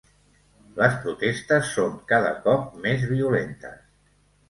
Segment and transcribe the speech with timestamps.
[0.79, 3.81] Les protestes són cada cop més violentes